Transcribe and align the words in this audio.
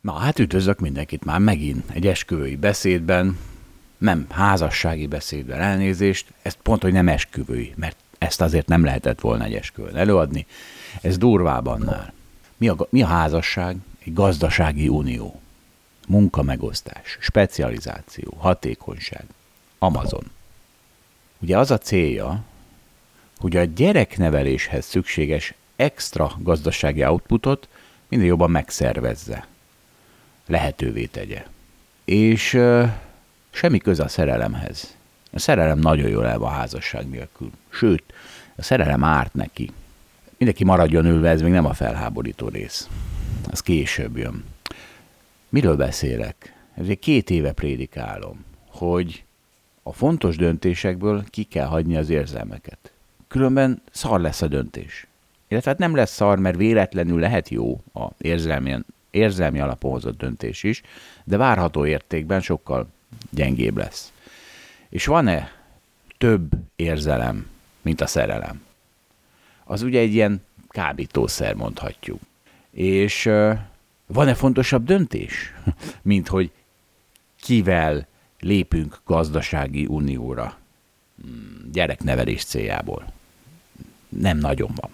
Na 0.00 0.12
hát 0.12 0.38
üdvözlök 0.38 0.78
mindenkit 0.78 1.24
már 1.24 1.38
megint 1.38 1.90
egy 1.90 2.06
esküvői 2.06 2.56
beszédben, 2.56 3.38
nem 3.98 4.26
házassági 4.30 5.06
beszédben 5.06 5.60
elnézést, 5.60 6.32
ez 6.42 6.56
pont, 6.62 6.82
hogy 6.82 6.92
nem 6.92 7.08
esküvői, 7.08 7.72
mert 7.76 7.96
ezt 8.18 8.40
azért 8.40 8.66
nem 8.66 8.84
lehetett 8.84 9.20
volna 9.20 9.44
egy 9.44 9.54
esküvőn 9.54 9.96
előadni, 9.96 10.46
ez 11.00 11.18
durvább 11.18 11.66
annál. 11.66 12.12
Mi 12.56 12.68
a, 12.68 12.76
mi 12.90 13.02
a 13.02 13.06
házasság? 13.06 13.76
Egy 14.04 14.12
gazdasági 14.12 14.88
unió. 14.88 15.40
Munkamegosztás, 16.08 17.18
specializáció, 17.20 18.34
hatékonyság, 18.38 19.24
Amazon. 19.78 20.24
Ugye 21.38 21.58
az 21.58 21.70
a 21.70 21.78
célja, 21.78 22.44
hogy 23.36 23.56
a 23.56 23.64
gyerekneveléshez 23.64 24.84
szükséges 24.84 25.54
extra 25.76 26.36
gazdasági 26.38 27.04
outputot 27.04 27.68
minél 28.08 28.26
jobban 28.26 28.50
megszervezze, 28.50 29.46
lehetővé 30.48 31.04
tegye. 31.04 31.44
És 32.04 32.54
uh, 32.54 32.90
semmi 33.50 33.78
köze 33.78 34.02
a 34.02 34.08
szerelemhez. 34.08 34.96
A 35.32 35.38
szerelem 35.38 35.78
nagyon 35.78 36.08
jól 36.08 36.26
el 36.26 36.38
van 36.38 36.52
házasság 36.52 37.08
nélkül. 37.08 37.50
Sőt, 37.68 38.02
a 38.56 38.62
szerelem 38.62 39.04
árt 39.04 39.34
neki. 39.34 39.70
Mindenki 40.36 40.64
maradjon 40.64 41.06
ülve, 41.06 41.28
ez 41.28 41.42
még 41.42 41.52
nem 41.52 41.66
a 41.66 41.72
felháborító 41.72 42.48
rész. 42.48 42.88
Az 43.50 43.60
később 43.60 44.16
jön. 44.16 44.44
Miről 45.48 45.76
beszélek? 45.76 46.54
Ezért 46.74 46.98
két 46.98 47.30
éve 47.30 47.52
prédikálom, 47.52 48.44
hogy 48.70 49.24
a 49.82 49.92
fontos 49.92 50.36
döntésekből 50.36 51.24
ki 51.30 51.42
kell 51.42 51.66
hagyni 51.66 51.96
az 51.96 52.08
érzelmeket. 52.08 52.92
Különben 53.28 53.82
szar 53.90 54.20
lesz 54.20 54.42
a 54.42 54.46
döntés. 54.46 55.06
Illetve 55.48 55.70
hát 55.70 55.78
nem 55.78 55.94
lesz 55.94 56.14
szar, 56.14 56.38
mert 56.38 56.56
véletlenül 56.56 57.20
lehet 57.20 57.48
jó 57.48 57.80
a 57.94 58.08
érzelmi, 58.18 58.76
érzelmi 59.10 59.60
alapon 59.60 59.90
hozott 59.90 60.18
döntés 60.18 60.62
is, 60.62 60.82
de 61.24 61.36
várható 61.36 61.86
értékben 61.86 62.40
sokkal 62.40 62.88
gyengébb 63.30 63.76
lesz. 63.76 64.12
És 64.88 65.06
van-e 65.06 65.52
több 66.18 66.52
érzelem, 66.76 67.50
mint 67.82 68.00
a 68.00 68.06
szerelem? 68.06 68.62
Az 69.64 69.82
ugye 69.82 70.00
egy 70.00 70.14
ilyen 70.14 70.42
kábítószer, 70.68 71.54
mondhatjuk. 71.54 72.20
És 72.70 73.30
van-e 74.06 74.34
fontosabb 74.34 74.84
döntés, 74.84 75.52
mint 76.02 76.28
hogy 76.28 76.50
kivel 77.40 78.06
lépünk 78.40 79.00
gazdasági 79.04 79.86
unióra 79.86 80.56
hmm, 81.22 81.70
gyereknevelés 81.72 82.44
céljából? 82.44 83.12
Nem 84.08 84.38
nagyon 84.38 84.70
van. 84.74 84.90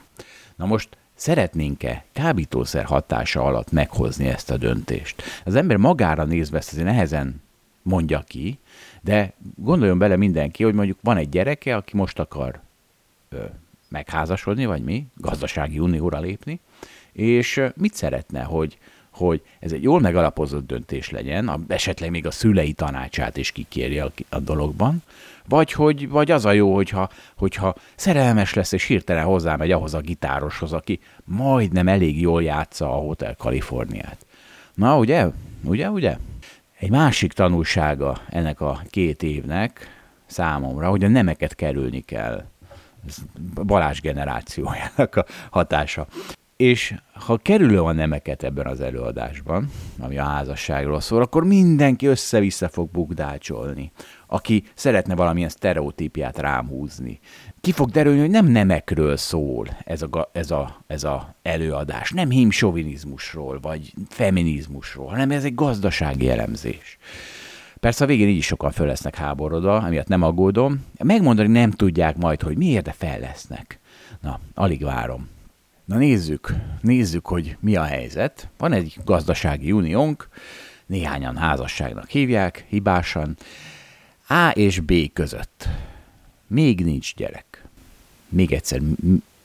Na 0.57 0.67
most 0.67 0.89
szeretnénk-e 1.25 2.05
kábítószer 2.13 2.85
hatása 2.85 3.43
alatt 3.43 3.71
meghozni 3.71 4.27
ezt 4.27 4.51
a 4.51 4.57
döntést? 4.57 5.23
Az 5.45 5.55
ember 5.55 5.77
magára 5.77 6.25
nézve 6.25 6.59
ezt 6.59 6.73
azért 6.73 6.87
nehezen 6.87 7.43
mondja 7.83 8.21
ki, 8.21 8.59
de 9.01 9.33
gondoljon 9.57 9.99
bele 9.99 10.17
mindenki, 10.17 10.65
hogy 10.65 10.75
mondjuk 10.75 10.99
van 11.03 11.17
egy 11.17 11.29
gyereke, 11.29 11.77
aki 11.77 11.97
most 11.97 12.19
akar 12.19 12.61
ö, 13.29 13.45
megházasodni, 13.89 14.67
vagy 14.67 14.83
mi, 14.83 15.07
gazdasági 15.17 15.79
unióra 15.79 16.21
lépni, 16.21 16.61
és 17.13 17.63
mit 17.77 17.95
szeretne, 17.95 18.43
hogy, 18.43 18.79
hogy 19.15 19.43
ez 19.61 19.73
egy 19.73 19.83
jól 19.83 20.01
megalapozott 20.01 20.67
döntés 20.67 21.11
legyen, 21.11 21.49
a, 21.49 21.59
esetleg 21.69 22.11
még 22.11 22.27
a 22.27 22.31
szülei 22.31 22.73
tanácsát 22.73 23.37
is 23.37 23.53
kikéri 23.53 23.99
a, 23.99 24.13
a 24.29 24.39
dologban, 24.39 25.03
vagy, 25.49 25.73
hogy, 25.73 26.09
vagy 26.09 26.31
az 26.31 26.45
a 26.45 26.53
jó, 26.53 26.75
hogyha, 26.75 27.09
hogyha 27.37 27.75
szerelmes 27.95 28.55
lesz, 28.55 28.73
és 28.73 28.85
hirtelen 28.85 29.25
hozzámegy 29.25 29.71
ahhoz 29.71 29.95
a 29.95 30.01
gitároshoz, 30.01 30.73
aki 30.73 31.01
majdnem 31.25 31.89
elég 31.89 32.21
jól 32.21 32.43
játsza 32.43 32.93
a 32.93 33.01
Hotel 33.01 33.37
Kaliforniát. 33.37 34.27
Na, 34.75 34.99
ugye? 34.99 35.27
Ugye, 35.63 35.91
ugye? 35.91 36.17
Egy 36.79 36.91
másik 36.91 37.33
tanulsága 37.33 38.21
ennek 38.29 38.61
a 38.61 38.83
két 38.91 39.23
évnek 39.23 39.89
számomra, 40.27 40.89
hogy 40.89 41.05
a 41.05 41.09
nemeket 41.09 41.55
kerülni 41.55 42.01
kell. 42.01 42.45
Ez 43.07 43.17
Balázs 43.67 44.01
generációjának 44.01 45.17
a 45.17 45.25
hatása. 45.51 46.07
És 46.57 46.95
ha 47.13 47.37
kerülő 47.37 47.83
a 47.83 47.93
nemeket 47.93 48.43
ebben 48.43 48.67
az 48.67 48.81
előadásban, 48.81 49.71
ami 49.99 50.19
a 50.19 50.25
házasságról 50.25 51.01
szól, 51.01 51.23
akkor 51.23 51.45
mindenki 51.45 52.07
össze-vissza 52.07 52.69
fog 52.69 52.91
bukdácsolni, 52.91 53.93
aki 54.27 54.65
szeretne 54.75 55.15
valamilyen 55.15 55.49
sztereotípiát 55.49 56.39
rám 56.39 56.69
húzni. 56.69 57.21
Ki 57.61 57.73
fog 57.73 57.91
derülni, 57.91 58.21
hogy 58.21 58.31
nem 58.31 58.47
nemekről 58.47 59.17
szól 59.17 59.67
ez 59.85 60.03
a, 60.03 60.31
ez 60.33 60.51
a, 60.51 60.85
ez 60.87 61.05
a 61.05 61.35
előadás, 61.43 62.11
nem 62.11 62.31
hímsovinizmusról, 62.31 63.61
vagy 63.61 63.93
feminizmusról, 64.09 65.07
hanem 65.07 65.31
ez 65.31 65.45
egy 65.45 65.55
gazdasági 65.55 66.29
elemzés. 66.31 66.99
Persze 67.81 68.05
a 68.05 68.07
végén 68.07 68.29
így 68.29 68.37
is 68.37 68.47
sokan 68.47 68.71
föl 68.71 68.87
lesznek 68.87 69.17
háborodva, 69.17 69.77
amiatt 69.77 70.09
nem 70.09 70.23
aggódom. 70.23 70.85
Megmondani 70.99 71.49
nem 71.49 71.71
tudják 71.71 72.17
majd, 72.17 72.43
hogy 72.43 72.57
miért, 72.57 72.85
de 72.85 72.93
fel 72.93 73.19
lesznek. 73.19 73.79
Na, 74.21 74.41
alig 74.55 74.85
várom. 74.85 75.29
Na 75.85 75.97
nézzük, 75.97 76.55
nézzük, 76.81 77.27
hogy 77.27 77.57
mi 77.61 77.77
a 77.77 77.83
helyzet. 77.83 78.49
Van 78.59 78.73
egy 78.73 78.99
gazdasági 79.05 79.73
uniónk, 79.73 80.29
néhányan 80.87 81.37
házasságnak 81.37 82.09
hívják, 82.09 82.67
hibásan, 82.69 83.37
A 84.29 84.51
és 84.55 84.81
B 84.81 84.93
között. 85.13 85.69
Még 86.47 86.85
nincs 86.85 87.15
gyerek. 87.15 87.65
Még 88.29 88.53
egyszer, 88.53 88.81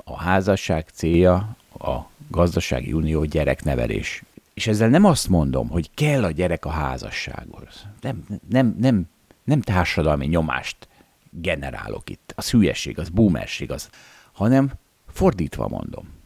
a 0.03 0.17
házasság 0.17 0.87
célja 0.93 1.55
a 1.79 1.97
gazdasági 2.27 2.93
unió 2.93 3.23
gyereknevelés. 3.23 4.23
És 4.53 4.67
ezzel 4.67 4.89
nem 4.89 5.05
azt 5.05 5.29
mondom, 5.29 5.69
hogy 5.69 5.89
kell 5.93 6.23
a 6.23 6.31
gyerek 6.31 6.65
a 6.65 6.69
házassághoz. 6.69 7.85
Nem, 8.01 8.25
nem, 8.49 8.75
nem, 8.79 9.09
nem 9.43 9.61
társadalmi 9.61 10.25
nyomást 10.25 10.87
generálok 11.29 12.09
itt. 12.09 12.33
Az 12.35 12.49
hülyeség, 12.49 12.99
az 12.99 13.09
boomerség, 13.09 13.71
az, 13.71 13.89
hanem 14.31 14.71
fordítva 15.07 15.67
mondom 15.67 16.17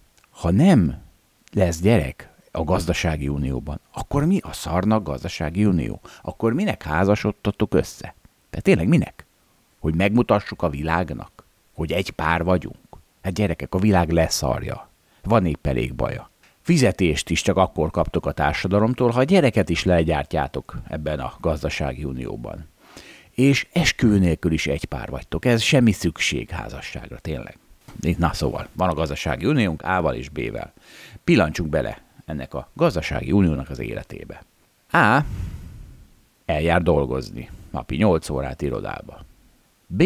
ha 0.43 0.51
nem 0.51 1.01
lesz 1.51 1.79
gyerek 1.79 2.29
a 2.51 2.63
gazdasági 2.63 3.27
unióban, 3.27 3.79
akkor 3.91 4.25
mi 4.25 4.39
a 4.41 4.53
szarnak 4.53 5.03
gazdasági 5.03 5.65
unió? 5.65 6.01
Akkor 6.21 6.53
minek 6.53 6.83
házasodtatok 6.83 7.73
össze? 7.73 8.15
Tehát 8.49 8.63
tényleg 8.63 8.87
minek? 8.87 9.25
Hogy 9.79 9.95
megmutassuk 9.95 10.61
a 10.61 10.69
világnak, 10.69 11.45
hogy 11.73 11.91
egy 11.91 12.11
pár 12.11 12.43
vagyunk? 12.43 12.77
Hát 13.21 13.33
gyerekek, 13.33 13.73
a 13.73 13.77
világ 13.77 14.09
leszarja. 14.09 14.89
Van 15.23 15.45
épp 15.45 15.67
elég 15.67 15.93
baja. 15.93 16.29
Fizetést 16.61 17.29
is 17.29 17.41
csak 17.41 17.57
akkor 17.57 17.91
kaptok 17.91 18.25
a 18.25 18.31
társadalomtól, 18.31 19.09
ha 19.09 19.19
a 19.19 19.23
gyereket 19.23 19.69
is 19.69 19.83
legyártjátok 19.83 20.77
ebben 20.87 21.19
a 21.19 21.33
gazdasági 21.39 22.03
unióban. 22.03 22.67
És 23.31 23.67
esküvő 23.73 24.19
nélkül 24.19 24.51
is 24.51 24.67
egy 24.67 24.85
pár 24.85 25.09
vagytok. 25.09 25.45
Ez 25.45 25.61
semmi 25.61 25.91
szükség 25.91 26.49
házasságra, 26.49 27.19
tényleg. 27.19 27.57
Na 28.17 28.33
szóval, 28.33 28.67
van 28.73 28.89
a 28.89 28.93
gazdasági 28.93 29.45
uniónk 29.45 29.81
A-val 29.81 30.13
és 30.13 30.29
B-vel. 30.29 30.73
Pillancsunk 31.23 31.69
bele 31.69 32.01
ennek 32.25 32.53
a 32.53 32.69
gazdasági 32.73 33.31
uniónak 33.31 33.69
az 33.69 33.79
életébe. 33.79 34.43
A 34.91 35.19
eljár 36.45 36.81
dolgozni, 36.81 37.49
napi 37.71 37.95
8 37.95 38.29
órát 38.29 38.61
irodába. 38.61 39.25
B 39.87 40.03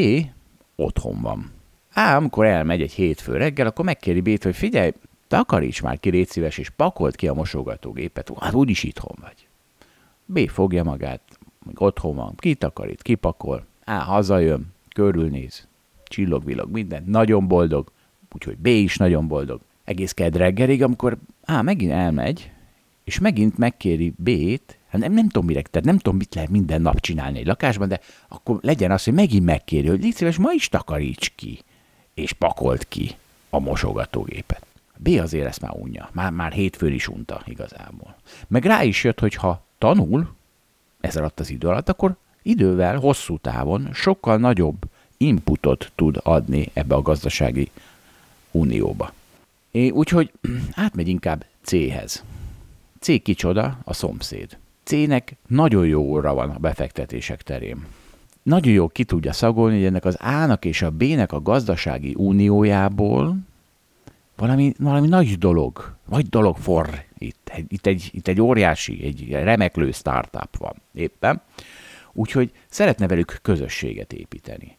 otthon 0.76 1.22
van. 1.22 1.52
A, 1.94 2.00
amikor 2.00 2.46
elmegy 2.46 2.82
egy 2.82 2.92
hétfő 2.92 3.38
reggel, 3.38 3.68
akkor 3.68 3.86
megkéri 3.86 4.22
B-t, 4.22 4.44
hogy 4.44 4.56
figyelj, 4.56 4.94
takaríts 5.28 5.82
már 5.82 6.00
ki, 6.00 6.10
légy 6.10 6.28
szíves, 6.28 6.58
és 6.58 6.70
pakolt 6.70 7.16
ki 7.16 7.28
a 7.28 7.34
mosogatógépet. 7.34 8.32
Hát 8.40 8.54
úgyis 8.54 8.84
itthon 8.84 9.16
vagy. 9.22 9.48
B 10.26 10.50
fogja 10.50 10.84
magát, 10.84 11.22
még 11.66 11.82
otthon 11.82 12.16
van, 12.16 12.36
kitakarít, 12.36 13.02
kipakol, 13.02 13.66
A 13.86 13.92
hazajön, 13.92 14.74
körülnéz, 14.96 15.67
csillog-villog, 16.08 16.72
minden, 16.72 17.04
nagyon 17.06 17.48
boldog, 17.48 17.92
úgyhogy 18.34 18.58
B 18.58 18.66
is 18.66 18.98
nagyon 18.98 19.28
boldog. 19.28 19.62
Egész 19.84 20.12
kedd 20.12 20.38
reggelig, 20.38 20.84
amikor 20.84 21.18
á, 21.46 21.62
megint 21.62 21.92
elmegy, 21.92 22.52
és 23.04 23.20
megint 23.20 23.58
megkéri 23.58 24.14
B-t, 24.18 24.78
hát 24.88 25.02
nem, 25.02 25.14
nem 25.14 25.28
tudom 25.28 25.46
mire, 25.46 25.62
tehát 25.62 25.88
nem 25.88 25.98
tudom, 25.98 26.18
mit 26.18 26.36
lehet 26.36 26.50
minden 26.50 26.82
nap 26.82 27.00
csinálni 27.00 27.40
egy 27.40 27.46
lakásban, 27.46 27.88
de 27.88 28.00
akkor 28.28 28.60
legyen 28.62 28.92
az, 28.92 29.04
hogy 29.04 29.14
megint 29.14 29.46
megkéri, 29.46 29.88
hogy 29.88 30.02
légy 30.02 30.14
szíves, 30.14 30.38
ma 30.38 30.52
is 30.52 30.70
takaríts 30.70 31.32
ki, 31.36 31.60
és 32.14 32.34
pakolt 32.34 32.88
ki 32.88 33.12
a 33.50 33.60
mosogatógépet. 33.60 34.66
B 34.98 35.08
azért 35.22 35.48
ezt 35.48 35.62
már 35.62 35.72
unja, 35.76 36.10
már, 36.14 36.32
már 36.32 36.52
hétfőn 36.52 36.94
is 36.94 37.08
unta 37.08 37.42
igazából. 37.46 38.16
Meg 38.48 38.66
rá 38.66 38.84
is 38.84 39.04
jött, 39.04 39.20
hogy 39.20 39.34
ha 39.34 39.66
tanul 39.78 40.36
ez 41.00 41.16
alatt 41.16 41.40
az 41.40 41.50
idő 41.50 41.68
alatt, 41.68 41.90
akkor 41.90 42.16
idővel, 42.42 42.98
hosszú 42.98 43.38
távon 43.38 43.90
sokkal 43.94 44.38
nagyobb 44.38 44.86
inputot 45.18 45.92
tud 45.96 46.20
adni 46.24 46.70
ebbe 46.74 46.96
a 46.96 47.02
gazdasági 47.02 47.72
unióba. 48.52 49.14
Úgyhogy 49.72 50.32
átmegy 50.72 51.08
inkább 51.08 51.46
C-hez. 51.62 52.24
C 53.00 53.22
kicsoda? 53.22 53.78
A 53.84 53.94
szomszéd. 53.94 54.58
C-nek 54.84 55.36
nagyon 55.48 55.88
jó 55.88 56.02
óra 56.02 56.34
van 56.34 56.50
a 56.50 56.58
befektetések 56.58 57.42
terén. 57.42 57.86
Nagyon 58.44 58.74
jó 58.74 58.88
ki 58.88 59.04
tudja 59.04 59.34
szagolni, 59.34 59.76
hogy 59.76 59.86
ennek 59.86 60.06
az 60.06 60.18
A-nak 60.20 60.66
és 60.66 60.82
a 60.82 60.92
B-nek 60.92 61.32
a 61.32 61.42
gazdasági 61.42 62.14
uniójából 62.18 63.38
valami, 64.36 64.74
valami 64.80 65.08
nagy 65.08 65.38
dolog, 65.38 65.96
nagy 66.10 66.30
dolog 66.30 66.58
forr 66.58 66.90
Itt, 67.18 67.52
itt, 67.68 67.86
egy, 67.86 68.10
itt 68.14 68.28
egy 68.28 68.42
óriási, 68.42 69.04
egy 69.04 69.30
remeklő 69.30 69.92
startup 69.92 70.58
van 70.58 70.76
éppen. 70.94 71.42
Úgyhogy 72.14 72.52
szeretne 72.70 73.08
velük 73.08 73.40
közösséget 73.42 74.14
építeni, 74.14 74.77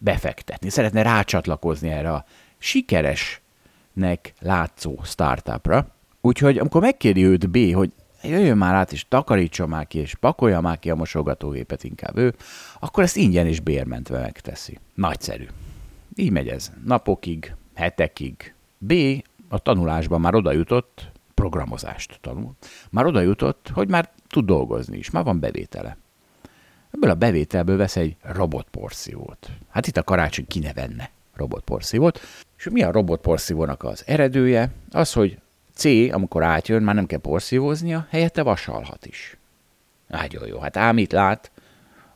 befektetni, 0.00 0.68
szeretne 0.68 1.02
rácsatlakozni 1.02 1.88
erre 1.88 2.12
a 2.12 2.24
sikeresnek 2.58 4.32
látszó 4.40 4.98
startupra. 5.04 5.86
Úgyhogy 6.20 6.58
amikor 6.58 6.80
megkéri 6.80 7.24
őt 7.24 7.50
B, 7.50 7.56
hogy 7.74 7.92
jöjjön 8.22 8.56
már 8.56 8.74
át, 8.74 8.92
és 8.92 9.08
takarítsa 9.08 9.66
már 9.66 9.86
ki, 9.86 9.98
és 9.98 10.14
pakolja 10.14 10.60
már 10.60 10.78
ki 10.78 10.90
a 10.90 10.94
mosogatógépet 10.94 11.84
inkább 11.84 12.16
ő, 12.16 12.34
akkor 12.80 13.02
ezt 13.02 13.16
ingyen 13.16 13.46
és 13.46 13.60
bérmentve 13.60 14.20
megteszi. 14.20 14.78
Nagyszerű. 14.94 15.46
Így 16.14 16.30
megy 16.30 16.48
ez. 16.48 16.72
Napokig, 16.84 17.54
hetekig. 17.74 18.54
B 18.78 18.92
a 19.48 19.58
tanulásban 19.58 20.20
már 20.20 20.34
oda 20.34 20.52
jutott, 20.52 21.10
programozást 21.34 22.18
tanul, 22.20 22.52
már 22.90 23.06
oda 23.06 23.20
jutott, 23.20 23.70
hogy 23.72 23.88
már 23.88 24.10
tud 24.28 24.44
dolgozni 24.44 24.98
is, 24.98 25.10
már 25.10 25.24
van 25.24 25.40
bevétele. 25.40 25.96
Ebből 27.00 27.14
a 27.14 27.18
bevételből 27.18 27.76
vesz 27.76 27.96
egy 27.96 28.16
robotporszívót. 28.22 29.50
Hát 29.68 29.86
itt 29.86 29.96
a 29.96 30.02
karácsony 30.02 30.46
ki 30.46 30.58
ne 30.58 30.72
venne 30.72 31.10
robotporszívót. 31.34 32.20
És 32.58 32.68
mi 32.68 32.82
a 32.82 32.90
robotporszívónak 32.90 33.82
az 33.82 34.02
eredője? 34.06 34.70
Az, 34.90 35.12
hogy 35.12 35.38
C, 35.74 35.84
amikor 36.12 36.42
átjön, 36.42 36.82
már 36.82 36.94
nem 36.94 37.06
kell 37.06 37.18
porszívóznia, 37.18 38.06
helyette 38.10 38.42
vasalhat 38.42 39.06
is. 39.06 39.36
Nagyon 40.06 40.46
jó. 40.46 40.58
Hát 40.58 40.76
ám 40.76 40.98
itt 40.98 41.12
lát, 41.12 41.50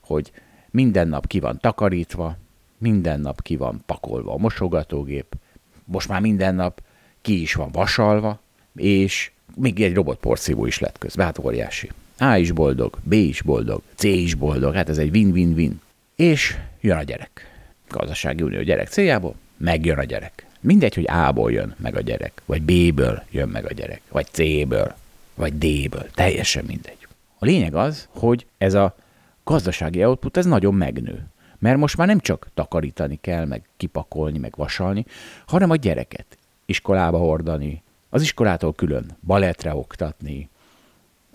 hogy 0.01 0.33
minden 0.71 1.09
nap 1.09 1.27
ki 1.27 1.41
van 1.41 1.59
takarítva, 1.61 2.37
minden 2.79 3.21
nap 3.21 3.43
ki 3.43 3.57
van 3.57 3.83
pakolva 3.87 4.33
a 4.33 4.39
mosogatógép, 4.39 5.37
most 5.85 6.09
már 6.09 6.21
minden 6.21 6.55
nap 6.55 6.83
ki 7.21 7.41
is 7.41 7.55
van 7.55 7.71
vasalva, 7.73 8.41
és 8.75 9.31
még 9.55 9.81
egy 9.81 9.95
robotporszívó 9.95 10.67
is 10.67 10.79
lett 10.79 10.99
közben, 10.99 11.27
hát 11.27 11.39
óriási. 11.39 11.91
A 12.19 12.37
is 12.37 12.53
boldog, 12.53 12.99
B 13.03 13.13
is 13.13 13.43
boldog, 13.43 13.83
C 13.95 14.03
is 14.03 14.35
boldog, 14.35 14.75
hát 14.75 14.89
ez 14.89 14.99
egy 14.99 15.11
win-win-win. 15.11 15.81
És 16.15 16.57
jön 16.81 16.97
a 16.97 17.03
gyerek. 17.03 17.53
Gazdasági 17.89 18.43
unió 18.43 18.63
gyerek 18.63 18.89
céljából, 18.89 19.35
megjön 19.57 19.99
a 19.99 20.05
gyerek. 20.05 20.47
Mindegy, 20.61 20.95
hogy 20.95 21.09
A-ból 21.09 21.53
jön 21.53 21.75
meg 21.79 21.97
a 21.97 22.01
gyerek, 22.01 22.43
vagy 22.45 22.63
B-ből 22.63 23.23
jön 23.31 23.49
meg 23.49 23.65
a 23.65 23.73
gyerek, 23.73 24.01
vagy 24.09 24.27
C-ből, 24.31 24.95
vagy 25.35 25.59
D-ből, 25.59 26.07
teljesen 26.15 26.65
mindegy. 26.65 27.07
A 27.39 27.45
lényeg 27.45 27.75
az, 27.75 28.09
hogy 28.11 28.47
ez 28.59 28.75
a 28.75 28.97
gazdasági 29.45 30.05
output, 30.05 30.37
ez 30.37 30.47
nagyon 30.47 30.75
megnő. 30.75 31.27
Mert 31.59 31.79
most 31.79 31.97
már 31.97 32.07
nem 32.07 32.21
csak 32.21 32.49
takarítani 32.55 33.19
kell, 33.21 33.45
meg 33.45 33.63
kipakolni, 33.77 34.39
meg 34.39 34.53
vasalni, 34.57 35.07
hanem 35.47 35.71
a 35.71 35.77
gyereket 35.77 36.27
iskolába 36.67 37.19
hordani, 37.19 37.83
az 38.09 38.23
iskolától 38.23 38.75
külön 38.75 39.17
balettre 39.27 39.75
oktatni, 39.75 40.49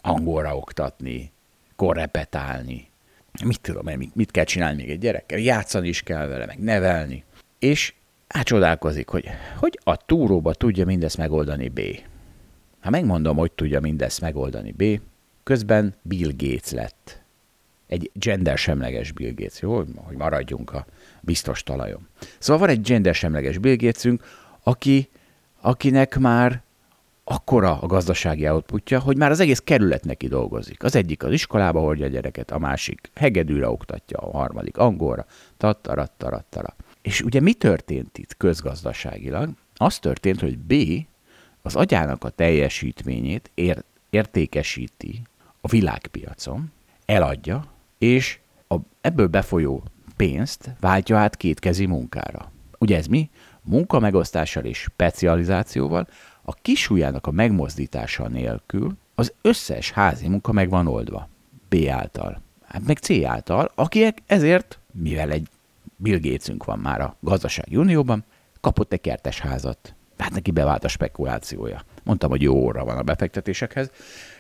angolra 0.02 0.56
oktatni, 0.56 1.32
korrepetálni, 1.76 2.90
mit 3.46 3.62
tudom 3.62 3.88
én, 3.88 4.12
mit, 4.14 4.32
kell 4.32 4.44
csinálni 4.44 4.82
még 4.82 4.90
egy 4.90 5.00
gyerekkel, 5.00 5.40
játszani 5.40 5.88
is 5.88 6.02
kell 6.02 6.28
vele, 6.28 6.46
meg 6.46 6.60
nevelni. 6.60 7.24
És 7.60 7.94
átcsodálkozik, 8.28 9.08
hogy 9.08 9.30
hogy 9.58 9.80
a 9.84 9.96
túróba 9.96 10.54
tudja 10.54 10.86
mindezt 10.86 11.18
megoldani 11.18 11.70
B. 11.70 11.82
Ha 12.80 12.90
megmondom, 12.90 13.38
hogy 13.38 13.52
tudja 13.52 13.80
mindezt 13.80 14.22
megoldani 14.22 14.72
B, 14.72 15.02
közben 15.44 15.96
Bill 16.02 16.32
Gates 16.38 16.72
lett. 16.72 17.22
Egy 17.88 18.12
gendersemleges 18.14 19.12
Bill 19.12 19.34
Gates, 19.36 19.62
jó? 19.62 19.76
Hogy 19.96 20.18
maradjunk 20.18 20.74
a 20.74 20.86
biztos 21.22 21.64
talajon. 21.64 22.08
Szóval 22.40 22.62
van 22.66 22.76
egy 22.76 22.82
gendersemleges 22.82 23.58
Bill 23.58 23.76
Gatesünk, 23.76 24.24
aki, 24.64 25.10
akinek 25.62 26.18
már 26.18 26.62
akkora 27.32 27.80
a 27.82 27.86
gazdasági 27.86 28.50
outputja, 28.50 29.00
hogy 29.00 29.18
már 29.18 29.32
az 29.32 29.40
egész 29.40 29.60
kerület 29.60 30.06
neki 30.06 30.28
dolgozik. 30.28 30.84
Az 30.84 30.96
egyik 30.96 31.24
az 31.24 31.32
iskolába 31.32 31.80
hordja 31.80 32.06
a 32.06 32.10
gyereket, 32.10 32.52
a 32.52 32.60
másik 32.60 33.10
hegedűre 33.16 33.70
oktatja, 33.70 34.18
a 34.18 34.38
harmadik 34.38 34.78
angolra, 34.78 35.26
tattara, 35.58 36.08
tattara. 36.18 36.76
És 37.02 37.22
ugye 37.22 37.40
mi 37.40 37.54
történt 37.54 38.18
itt 38.18 38.38
közgazdaságilag? 38.38 39.50
Az 39.76 40.00
történt, 40.00 40.40
hogy 40.40 40.58
B 40.58 40.74
az 41.62 41.76
agyának 41.76 42.24
a 42.24 42.30
teljesítményét 42.30 43.52
ér- 43.54 43.84
értékesíti 44.10 45.22
a 45.62 45.68
világpiacon, 45.68 46.72
eladja, 47.06 47.66
és 47.98 48.40
a, 48.68 48.76
ebből 49.02 49.28
befolyó 49.28 49.84
pénzt 50.16 50.70
váltja 50.80 51.18
át 51.18 51.36
kétkezi 51.36 51.86
munkára. 51.86 52.52
Ugye 52.80 52.98
ez 52.98 53.06
mi? 53.06 53.30
Munka 53.62 54.00
megosztással 54.00 54.64
és 54.64 54.78
specializációval 54.78 56.08
a 56.50 56.58
kisujjának 56.62 57.28
a 57.28 57.32
megmozdítása 57.32 58.28
nélkül 58.28 58.98
az 59.16 59.34
összes 59.42 59.92
házi 59.92 60.28
munka 60.28 60.52
meg 60.52 60.70
van 60.70 60.88
oldva. 60.88 61.30
B 61.70 61.76
által. 61.90 62.42
Hát 62.66 62.86
meg 62.86 62.98
C 62.98 63.24
által, 63.24 63.72
akiek 63.76 64.18
ezért, 64.26 64.80
mivel 64.92 65.32
egy 65.32 65.48
Bill 65.96 66.20
Gatesünk 66.20 66.64
van 66.64 66.80
már 66.80 67.02
a 67.02 67.16
gazdasági 67.20 67.76
unióban, 67.76 68.24
kapott 68.62 68.94
egy 68.94 69.02
kertes 69.02 69.40
házat. 69.40 69.96
Hát 70.18 70.32
neki 70.32 70.52
bevált 70.52 70.84
a 70.84 70.88
spekulációja. 70.88 71.82
Mondtam, 72.04 72.30
hogy 72.30 72.42
jó 72.42 72.56
óra 72.56 72.86
van 72.86 72.98
a 72.98 73.04
befektetésekhez. 73.04 73.92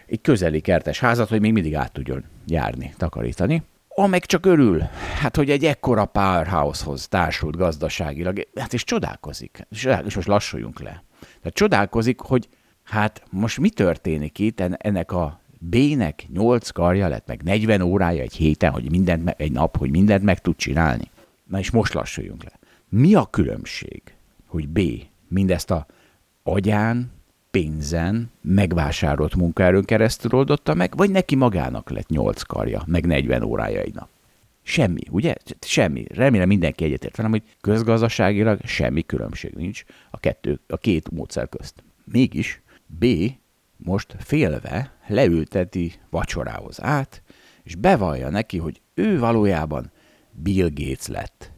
Egy 0.06 0.22
közeli 0.22 0.62
kertes 0.62 1.00
házat, 1.00 1.30
hogy 1.30 1.42
még 1.42 1.54
mindig 1.54 1.76
át 1.76 1.92
tudjon 1.92 2.24
járni, 2.48 2.94
takarítani. 2.98 3.64
Ameg 3.88 4.26
csak 4.26 4.46
örül, 4.46 4.80
hát 5.22 5.36
hogy 5.36 5.50
egy 5.50 5.66
ekkora 5.66 6.06
powerhouse-hoz 6.06 7.08
társult 7.08 7.56
gazdaságilag, 7.56 8.48
hát 8.56 8.74
és 8.74 8.84
csodálkozik. 8.84 9.68
És 9.70 10.16
most 10.16 10.28
lassuljunk 10.28 10.80
le. 10.80 11.04
Tehát 11.40 11.54
csodálkozik, 11.54 12.20
hogy 12.20 12.50
hát 12.84 13.24
most 13.30 13.60
mi 13.60 13.70
történik 13.70 14.40
itt 14.40 14.60
ennek 14.60 15.12
a 15.12 15.40
B-nek 15.60 16.26
8 16.34 16.70
karja 16.70 17.08
lett, 17.08 17.28
meg 17.28 17.44
40 17.44 17.82
órája 17.82 18.22
egy 18.22 18.36
héten, 18.36 18.72
hogy 18.72 18.92
mindent, 18.92 19.30
egy 19.30 19.52
nap, 19.52 19.78
hogy 19.78 19.90
mindent 19.90 20.24
meg 20.24 20.42
tud 20.42 20.56
csinálni. 20.56 21.10
Na 21.44 21.60
és 21.60 21.72
most 21.72 21.94
lassuljunk 21.94 22.44
le. 22.44 22.60
Mi 22.90 23.16
a 23.16 23.26
különbség, 23.26 24.02
hogy 24.46 24.68
B 24.68 24.80
mindezt 25.28 25.72
a 25.72 25.86
agyán, 26.44 27.12
pénzen, 27.52 28.32
megvásárolt 28.42 29.36
munkaerőn 29.36 29.86
keresztül 29.86 30.32
oldotta 30.32 30.74
meg, 30.74 30.94
vagy 30.96 31.10
neki 31.10 31.36
magának 31.36 31.90
lett 31.90 32.08
8 32.08 32.42
karja, 32.42 32.84
meg 32.86 33.06
40 33.06 33.44
órája 33.44 33.80
egy 33.80 33.94
nap? 33.94 34.08
Semmi, 34.62 35.02
ugye? 35.10 35.36
Semmi. 35.60 36.06
Remélem 36.10 36.48
mindenki 36.48 36.84
egyetért 36.84 37.18
velem, 37.18 37.32
hogy 37.32 37.44
közgazdaságilag 37.62 38.60
semmi 38.64 39.02
különbség 39.02 39.54
nincs 39.54 39.84
kettő, 40.20 40.60
a 40.68 40.78
két 40.78 41.12
módszer 41.12 41.50
közt. 41.50 41.84
Mégis 42.04 42.62
B 42.86 43.06
most 43.78 44.16
félve 44.20 44.94
leülteti 45.08 45.94
vacsorához 46.10 46.82
át, 46.82 47.22
és 47.64 47.76
bevallja 47.76 48.30
neki, 48.30 48.58
hogy 48.58 48.82
ő 48.94 49.20
valójában 49.20 49.92
Bill 50.32 50.70
Gates 50.74 51.08
lett. 51.08 51.52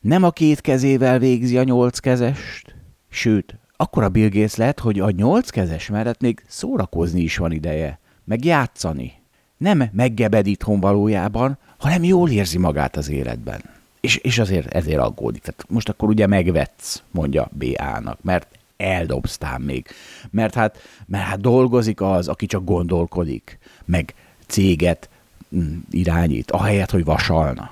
Nem 0.00 0.22
a 0.22 0.30
két 0.30 0.60
kezével 0.60 1.18
végzi 1.18 1.58
a 1.58 1.62
nyolc 1.62 1.98
kezest, 1.98 2.74
sőt, 3.08 3.58
akkor 3.76 4.02
a 4.02 4.08
Bill 4.08 4.28
Gates 4.28 4.54
lett, 4.54 4.78
hogy 4.78 5.00
a 5.00 5.10
nyolc 5.10 5.50
kezes 5.50 5.88
mellett 5.88 6.20
még 6.20 6.44
szórakozni 6.46 7.20
is 7.20 7.36
van 7.36 7.52
ideje, 7.52 8.00
meg 8.24 8.44
játszani. 8.44 9.12
Nem 9.56 9.82
meggebed 9.92 10.46
itthon 10.46 10.80
valójában, 10.80 11.58
hanem 11.78 12.04
jól 12.04 12.30
érzi 12.30 12.58
magát 12.58 12.96
az 12.96 13.08
életben. 13.08 13.60
És, 14.02 14.16
és 14.16 14.38
azért 14.38 14.74
ezért 14.74 14.98
aggódik. 14.98 15.42
Tehát 15.42 15.64
most 15.68 15.88
akkor 15.88 16.08
ugye 16.08 16.26
megvetsz, 16.26 17.02
mondja 17.10 17.48
BA-nak, 17.52 18.22
mert 18.22 18.46
eldobztál 18.76 19.58
még. 19.58 19.86
Mert 20.30 20.54
hát, 20.54 20.78
mert 21.06 21.24
hát 21.24 21.40
dolgozik 21.40 22.00
az, 22.00 22.28
aki 22.28 22.46
csak 22.46 22.64
gondolkodik, 22.64 23.58
meg 23.84 24.14
céget 24.46 25.08
mm, 25.56 25.78
irányít, 25.90 26.50
ahelyett, 26.50 26.90
hogy 26.90 27.04
vasalna. 27.04 27.70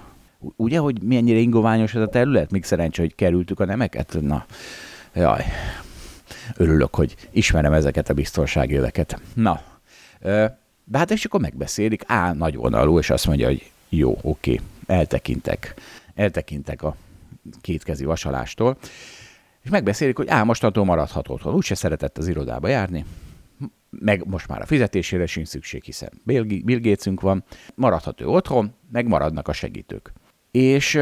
Ugye, 0.57 0.79
hogy 0.79 1.03
mennyire 1.03 1.39
ingoványos 1.39 1.95
ez 1.95 2.03
a 2.03 2.09
terület? 2.09 2.51
Még 2.51 2.65
szerencsé, 2.65 3.03
hogy 3.03 3.15
kerültük 3.15 3.61
a 3.61 3.65
nemeket? 3.65 4.17
Na, 4.21 4.47
jaj, 5.15 5.45
örülök, 6.57 6.95
hogy 6.95 7.15
ismerem 7.31 7.73
ezeket 7.73 8.09
a 8.09 8.15
biztonsági 8.15 8.75
öveket. 8.75 9.21
Na, 9.35 9.63
de 10.85 10.99
hát 10.99 11.11
és 11.11 11.25
akkor 11.25 11.41
megbeszélik, 11.41 12.03
á, 12.07 12.33
nagy 12.33 12.57
vonalú, 12.57 12.99
és 12.99 13.11
azt 13.11 13.27
mondja, 13.27 13.47
hogy 13.47 13.71
jó, 13.89 14.19
oké, 14.23 14.61
eltekintek, 14.87 15.75
eltekintek 16.21 16.83
a 16.83 16.97
kétkezi 17.61 18.05
vasalástól, 18.05 18.77
és 19.63 19.71
megbeszélik, 19.71 20.17
hogy 20.17 20.29
á, 20.29 20.43
mostantól 20.43 20.85
maradhat 20.85 21.29
otthon. 21.29 21.55
Úgyse 21.55 21.75
szeretett 21.75 22.19
az 22.19 22.29
irodába 22.29 22.69
járni, 22.69 23.05
meg 23.91 24.27
most 24.27 24.49
már 24.49 24.61
a 24.61 24.67
fizetésére 24.67 25.27
sincs 25.27 25.49
szükség, 25.49 25.85
hiszen 25.85 26.11
Bill 26.25 26.81
Gatesünk 26.81 27.21
van, 27.21 27.45
maradhat 27.75 28.21
ő 28.21 28.27
otthon, 28.27 28.75
meg 28.93 29.07
maradnak 29.07 29.49
a 29.49 29.53
segítők. 29.53 30.13
És 30.51 30.97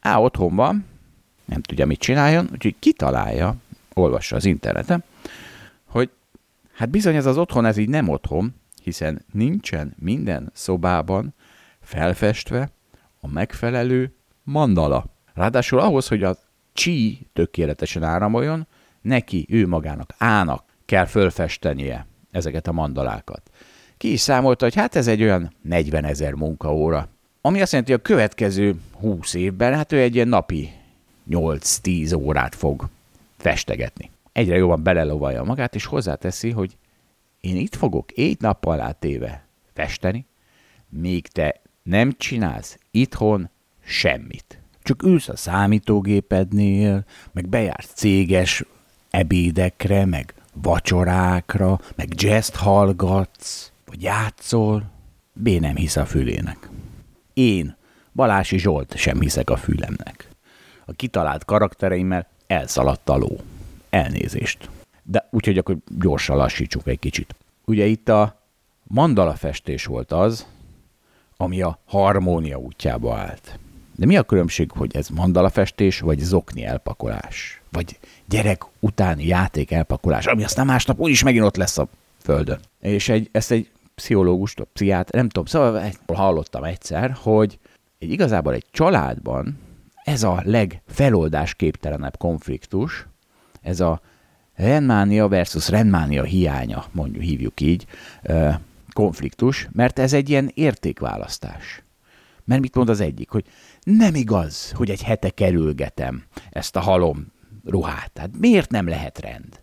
á, 0.00 0.18
otthon 0.18 0.54
van, 0.54 0.84
nem 1.44 1.62
tudja, 1.62 1.86
mit 1.86 1.98
csináljon, 1.98 2.48
úgyhogy 2.52 2.74
kitalálja, 2.78 3.54
olvassa 3.94 4.36
az 4.36 4.44
interneten, 4.44 5.04
hogy 5.84 6.10
hát 6.72 6.90
bizony 6.90 7.16
ez 7.16 7.26
az 7.26 7.38
otthon, 7.38 7.64
ez 7.64 7.76
így 7.76 7.88
nem 7.88 8.08
otthon, 8.08 8.54
hiszen 8.82 9.24
nincsen 9.32 9.94
minden 9.98 10.50
szobában 10.54 11.34
felfestve 11.80 12.70
a 13.24 13.28
megfelelő 13.28 14.14
mandala. 14.42 15.04
Ráadásul 15.34 15.78
ahhoz, 15.78 16.08
hogy 16.08 16.22
a 16.22 16.36
csí 16.72 17.26
tökéletesen 17.32 18.02
áramoljon, 18.02 18.66
neki, 19.02 19.46
ő 19.48 19.66
magának, 19.66 20.14
ának 20.18 20.64
kell 20.84 21.04
fölfestenie 21.04 22.06
ezeket 22.30 22.66
a 22.66 22.72
mandalákat. 22.72 23.50
Ki 23.96 24.12
is 24.12 24.20
számolta, 24.20 24.64
hogy 24.64 24.74
hát 24.74 24.96
ez 24.96 25.06
egy 25.06 25.22
olyan 25.22 25.54
40 25.62 26.04
ezer 26.04 26.32
munkaóra, 26.32 27.08
ami 27.40 27.60
azt 27.60 27.72
jelenti, 27.72 27.92
hogy 27.92 28.00
a 28.00 28.06
következő 28.06 28.80
20 29.00 29.34
évben 29.34 29.74
hát 29.74 29.92
ő 29.92 29.98
egy 29.98 30.14
ilyen 30.14 30.28
napi 30.28 30.72
8-10 31.30 32.16
órát 32.16 32.54
fog 32.54 32.88
festegetni. 33.36 34.10
Egyre 34.32 34.56
jobban 34.56 34.82
belelovalja 34.82 35.42
magát, 35.42 35.74
és 35.74 35.84
hozzáteszi, 35.84 36.50
hogy 36.50 36.76
én 37.40 37.56
itt 37.56 37.74
fogok 37.74 38.08
egy 38.16 38.40
nappal 38.40 38.80
átéve 38.80 39.46
festeni, 39.72 40.26
míg 40.88 41.26
te 41.26 41.60
nem 41.82 42.12
csinálsz 42.16 42.78
itthon 42.90 43.50
semmit. 43.84 44.58
Csak 44.82 45.02
ülsz 45.02 45.28
a 45.28 45.36
számítógépednél, 45.36 47.04
meg 47.32 47.48
bejársz 47.48 47.92
céges 47.94 48.64
ebédekre, 49.10 50.04
meg 50.04 50.34
vacsorákra, 50.52 51.80
meg 51.94 52.08
jazz 52.14 52.48
hallgatsz, 52.48 53.72
vagy 53.86 54.02
játszol. 54.02 54.90
B 55.32 55.48
nem 55.48 55.76
hisz 55.76 55.96
a 55.96 56.04
fülének. 56.04 56.68
Én, 57.32 57.76
Balási 58.12 58.58
Zsolt 58.58 58.96
sem 58.96 59.20
hiszek 59.20 59.50
a 59.50 59.56
fülemnek. 59.56 60.28
A 60.84 60.92
kitalált 60.92 61.44
karaktereimmel 61.44 62.26
elszaladt 62.46 63.08
a 63.08 63.16
ló. 63.16 63.40
Elnézést. 63.90 64.68
De 65.02 65.28
úgyhogy 65.30 65.58
akkor 65.58 65.76
gyorsan 65.98 66.36
lassítsuk 66.36 66.86
egy 66.86 66.98
kicsit. 66.98 67.34
Ugye 67.64 67.84
itt 67.84 68.08
a 68.08 68.40
mandala 68.82 69.34
festés 69.34 69.84
volt 69.84 70.12
az, 70.12 70.46
ami 71.42 71.62
a 71.62 71.78
harmónia 71.84 72.56
útjába 72.56 73.16
állt. 73.16 73.58
De 73.96 74.06
mi 74.06 74.16
a 74.16 74.22
különbség, 74.22 74.70
hogy 74.70 74.96
ez 74.96 75.08
mandalafestés, 75.08 76.00
vagy 76.00 76.18
zokni 76.18 76.64
elpakolás? 76.64 77.62
Vagy 77.70 77.98
gyerek 78.28 78.62
utáni 78.80 79.26
játék 79.26 79.70
elpakolás, 79.70 80.26
ami 80.26 80.44
aztán 80.44 80.66
másnap 80.66 80.98
úgyis 80.98 81.22
megint 81.22 81.44
ott 81.44 81.56
lesz 81.56 81.78
a 81.78 81.88
földön. 82.22 82.60
És 82.80 83.08
egy, 83.08 83.28
ezt 83.32 83.50
egy 83.50 83.70
pszichológust, 83.94 84.66
pszichiát, 84.72 85.12
nem 85.12 85.28
tudom, 85.28 85.44
szóval 85.44 85.92
hallottam 86.06 86.64
egyszer, 86.64 87.16
hogy 87.22 87.58
egy 87.98 88.10
igazából 88.10 88.52
egy 88.54 88.64
családban 88.70 89.58
ez 90.04 90.22
a 90.22 90.42
legfeloldásképtelenebb 90.44 92.16
konfliktus, 92.16 93.06
ez 93.62 93.80
a 93.80 94.00
renmánia 94.54 95.28
versus 95.28 95.68
renmánia 95.68 96.22
hiánya, 96.22 96.84
mondjuk 96.92 97.22
hívjuk 97.22 97.60
így, 97.60 97.86
konfliktus, 98.92 99.68
mert 99.72 99.98
ez 99.98 100.12
egy 100.12 100.28
ilyen 100.28 100.50
értékválasztás. 100.54 101.84
Mert 102.44 102.60
mit 102.60 102.74
mond 102.74 102.88
az 102.88 103.00
egyik, 103.00 103.30
hogy 103.30 103.44
nem 103.82 104.14
igaz, 104.14 104.70
hogy 104.70 104.90
egy 104.90 105.02
hete 105.02 105.30
kerülgetem 105.30 106.24
ezt 106.50 106.76
a 106.76 106.80
halom 106.80 107.32
ruhát. 107.64 108.12
Tehát 108.12 108.30
miért 108.38 108.70
nem 108.70 108.88
lehet 108.88 109.18
rend? 109.18 109.62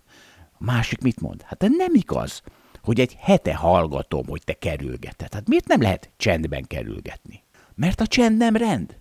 A 0.51 0.63
másik 0.63 1.01
mit 1.01 1.21
mond? 1.21 1.41
Hát 1.41 1.62
nem 1.62 1.93
igaz, 1.93 2.41
hogy 2.83 3.00
egy 3.00 3.15
hete 3.19 3.55
hallgatom, 3.55 4.27
hogy 4.27 4.41
te 4.43 4.53
kerülgeted. 4.53 5.33
Hát 5.33 5.48
miért 5.48 5.67
nem 5.67 5.81
lehet 5.81 6.09
csendben 6.17 6.63
kerülgetni? 6.67 7.43
Mert 7.75 8.01
a 8.01 8.07
csend 8.07 8.38
nem 8.38 8.55
rend. 8.55 8.98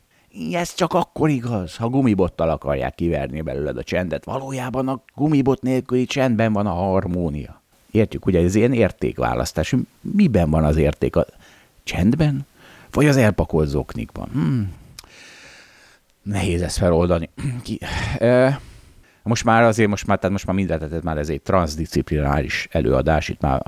Ez 0.53 0.75
csak 0.75 0.93
akkor 0.93 1.29
igaz, 1.29 1.77
ha 1.77 1.89
gumibottal 1.89 2.51
akarják 2.51 2.95
kiverni 2.95 3.41
belőled 3.41 3.77
a 3.77 3.83
csendet. 3.83 4.25
Valójában 4.25 4.89
a 4.89 5.03
gumibot 5.15 5.63
nélküli 5.63 6.05
csendben 6.05 6.53
van 6.53 6.67
a 6.67 6.73
harmónia. 6.73 7.63
Értjük, 7.91 8.27
ugye 8.27 8.43
ez 8.43 8.55
ilyen 8.55 8.73
értékválasztás. 8.73 9.75
Miben 10.01 10.51
van 10.51 10.65
az 10.65 10.77
érték? 10.77 11.17
A 11.17 11.27
csendben? 11.83 12.47
Vagy 12.91 13.07
az 13.07 13.17
elpakolt 13.17 13.69
zoknikban? 13.69 14.29
Hmm. 14.33 14.73
Nehéz 16.23 16.63
ezt 16.63 16.79
feloldani. 16.79 17.31
Ki, 17.63 17.81
e, 18.19 18.61
most 19.23 19.45
már 19.45 19.63
azért, 19.63 19.89
most 19.89 20.07
már, 20.07 20.17
tehát 20.17 20.33
most 20.33 20.47
már 20.47 20.57
mindent, 20.57 21.03
már 21.03 21.19
ez 21.19 21.29
egy 21.29 21.43
transzdisziplináris 21.43 22.69
előadás, 22.71 23.29
itt 23.29 23.41
már 23.41 23.63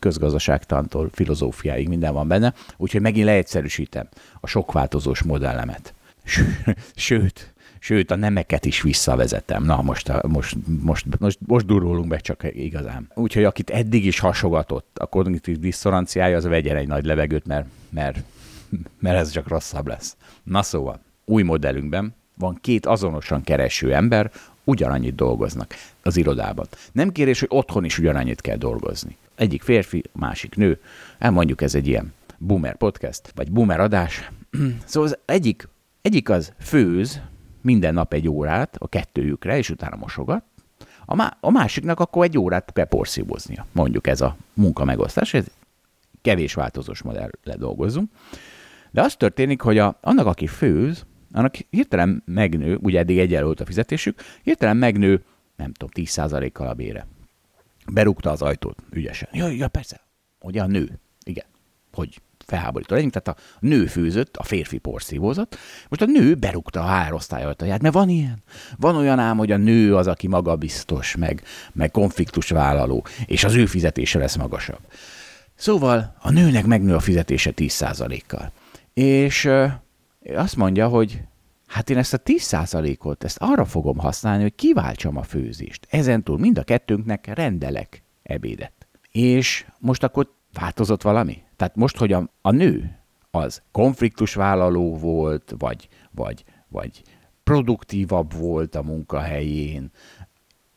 közgazdaságtantól 0.00 1.10
filozófiáig 1.12 1.88
minden 1.88 2.12
van 2.12 2.28
benne, 2.28 2.54
úgyhogy 2.76 3.00
megint 3.00 3.26
leegyszerűsítem 3.26 4.08
a 4.40 4.46
sokváltozós 4.46 5.22
modellemet. 5.22 5.94
Sőt, 6.94 7.54
sőt, 7.86 8.10
a 8.10 8.16
nemeket 8.16 8.64
is 8.64 8.82
visszavezetem. 8.82 9.64
Na, 9.64 9.82
most, 9.82 10.22
most, 10.22 10.56
most, 10.82 11.06
most, 11.18 11.38
most 11.46 11.66
durulunk 11.66 12.08
be 12.08 12.18
csak 12.18 12.46
igazán. 12.52 13.10
Úgyhogy 13.14 13.44
akit 13.44 13.70
eddig 13.70 14.04
is 14.04 14.18
hasogatott 14.18 14.98
a 14.98 15.06
kognitív 15.06 15.58
diszonanciája, 15.58 16.36
az 16.36 16.44
vegyen 16.44 16.76
egy 16.76 16.86
nagy 16.86 17.04
levegőt, 17.04 17.46
mert, 17.46 17.66
mert, 17.90 18.18
mert 18.98 19.16
ez 19.16 19.30
csak 19.30 19.48
rosszabb 19.48 19.86
lesz. 19.86 20.16
Na 20.42 20.62
szóval, 20.62 21.00
új 21.24 21.42
modellünkben 21.42 22.14
van 22.38 22.58
két 22.60 22.86
azonosan 22.86 23.42
kereső 23.42 23.94
ember, 23.94 24.30
ugyanannyit 24.64 25.14
dolgoznak 25.14 25.74
az 26.02 26.16
irodában. 26.16 26.66
Nem 26.92 27.12
kérés, 27.12 27.40
hogy 27.40 27.48
otthon 27.52 27.84
is 27.84 27.98
ugyanannyit 27.98 28.40
kell 28.40 28.56
dolgozni. 28.56 29.16
Egyik 29.34 29.62
férfi, 29.62 30.04
másik 30.12 30.54
nő, 30.54 30.80
elmondjuk 31.18 31.62
ez 31.62 31.74
egy 31.74 31.86
ilyen 31.86 32.12
boomer 32.38 32.76
podcast, 32.76 33.32
vagy 33.34 33.50
boomer 33.50 33.80
adás. 33.80 34.30
szóval 34.84 35.08
az 35.08 35.18
egyik, 35.24 35.68
egyik 36.02 36.30
az 36.30 36.52
főz 36.58 37.20
minden 37.66 37.94
nap 37.94 38.12
egy 38.12 38.28
órát 38.28 38.76
a 38.78 38.88
kettőjükre, 38.88 39.56
és 39.56 39.70
utána 39.70 39.96
mosogat, 39.96 40.44
a, 41.04 41.14
má- 41.14 41.36
a 41.40 41.50
másiknak 41.50 42.00
akkor 42.00 42.24
egy 42.24 42.38
órát 42.38 42.72
kell 42.72 42.84
porszívóznia. 42.84 43.66
Mondjuk 43.72 44.06
ez 44.06 44.20
a 44.20 44.36
munka 44.54 44.84
megosztás, 44.84 45.34
ez 45.34 45.46
kevés 46.22 46.54
változós 46.54 47.02
modellre 47.02 47.56
dolgozunk. 47.56 48.10
De 48.90 49.02
az 49.02 49.16
történik, 49.16 49.60
hogy 49.60 49.78
a, 49.78 49.98
annak, 50.00 50.26
aki 50.26 50.46
főz, 50.46 51.06
annak 51.32 51.54
hirtelen 51.70 52.22
megnő, 52.26 52.78
ugye 52.82 52.98
eddig 52.98 53.18
egyenlő 53.18 53.54
a 53.58 53.64
fizetésük, 53.64 54.20
hirtelen 54.42 54.76
megnő, 54.76 55.24
nem 55.56 55.72
tudom, 55.72 55.90
10%-kal 55.94 56.68
a 56.68 56.74
bére. 56.74 57.06
Berúgta 57.92 58.30
az 58.30 58.42
ajtót 58.42 58.82
ügyesen. 58.90 59.28
Ja, 59.32 59.48
ja, 59.48 59.68
persze. 59.68 60.00
Ugye 60.40 60.62
a 60.62 60.66
nő. 60.66 60.98
Igen. 61.24 61.44
Hogy 61.92 62.20
felháborító 62.46 62.94
legyünk, 62.94 63.12
tehát 63.12 63.40
a 63.40 63.42
nő 63.60 63.86
főzött, 63.86 64.36
a 64.36 64.42
férfi 64.42 64.78
porszívózott, 64.78 65.58
most 65.88 66.02
a 66.02 66.06
nő 66.06 66.34
berúgta 66.34 66.80
a 66.80 66.86
hárosztály 66.86 67.44
ajtaját, 67.44 67.82
mert 67.82 67.94
van 67.94 68.08
ilyen. 68.08 68.42
Van 68.76 68.96
olyan 68.96 69.18
ám, 69.18 69.36
hogy 69.36 69.52
a 69.52 69.56
nő 69.56 69.96
az, 69.96 70.06
aki 70.06 70.26
magabiztos, 70.26 71.16
meg, 71.16 71.42
meg 71.72 71.90
konfliktusvállaló, 71.90 73.06
és 73.26 73.44
az 73.44 73.54
ő 73.54 73.66
fizetése 73.66 74.18
lesz 74.18 74.36
magasabb. 74.36 74.80
Szóval 75.54 76.16
a 76.20 76.30
nőnek 76.30 76.66
megnő 76.66 76.94
a 76.94 77.00
fizetése 77.00 77.52
10%-kal. 77.56 78.52
És 78.94 79.50
azt 80.34 80.56
mondja, 80.56 80.88
hogy 80.88 81.20
hát 81.66 81.90
én 81.90 81.96
ezt 81.98 82.14
a 82.14 82.18
10%-ot, 82.18 83.24
ezt 83.24 83.36
arra 83.40 83.64
fogom 83.64 83.98
használni, 83.98 84.42
hogy 84.42 84.54
kiváltsam 84.54 85.16
a 85.16 85.22
főzést. 85.22 85.86
Ezentúl 85.90 86.38
mind 86.38 86.58
a 86.58 86.62
kettőnknek 86.62 87.34
rendelek 87.34 88.02
ebédet. 88.22 88.72
És 89.10 89.66
most 89.78 90.02
akkor 90.02 90.34
változott 90.52 91.02
valami? 91.02 91.42
Tehát 91.56 91.76
most, 91.76 91.96
hogy 91.96 92.12
a, 92.12 92.30
a 92.40 92.50
nő 92.50 92.98
az 93.30 93.62
konfliktusvállaló 93.72 94.96
volt, 94.96 95.54
vagy, 95.58 95.88
vagy, 96.10 96.44
vagy 96.68 97.02
produktívabb 97.44 98.32
volt 98.32 98.74
a 98.74 98.82
munkahelyén, 98.82 99.90